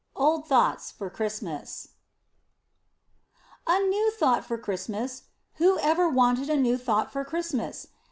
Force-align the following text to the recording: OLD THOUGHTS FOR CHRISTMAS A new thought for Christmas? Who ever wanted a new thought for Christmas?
OLD 0.15 0.47
THOUGHTS 0.47 0.89
FOR 0.93 1.11
CHRISTMAS 1.11 1.89
A 3.67 3.79
new 3.81 4.09
thought 4.09 4.43
for 4.43 4.57
Christmas? 4.57 5.25
Who 5.57 5.77
ever 5.77 6.09
wanted 6.09 6.49
a 6.49 6.57
new 6.57 6.79
thought 6.79 7.11
for 7.13 7.23
Christmas? 7.23 7.85